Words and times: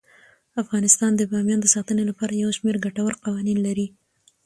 افغانستان 0.61 1.11
د 1.15 1.21
بامیان 1.31 1.59
د 1.61 1.67
ساتنې 1.75 2.03
لپاره 2.09 2.33
یو 2.43 2.49
شمیر 2.57 2.75
ګټور 2.85 3.11
قوانین 3.25 3.57
لري. 3.67 3.87